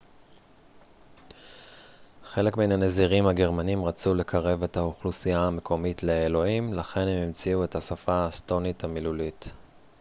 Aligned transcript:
חלק 2.23 2.57
מן 2.57 2.71
הנזירים 2.71 3.27
הגרמנים 3.27 3.85
רצו 3.85 4.15
לקרב 4.15 4.63
את 4.63 4.77
האוכלוסייה 4.77 5.39
המקומית 5.41 6.03
לאלוהים 6.03 6.73
לכן 6.73 7.01
הם 7.07 7.27
המציאו 7.27 7.63
את 7.63 7.75
השפה 7.75 8.13
האסטונית 8.13 8.83
המילולית 8.83 9.49